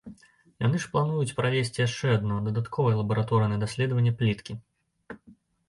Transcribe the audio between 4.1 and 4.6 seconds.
пліткі.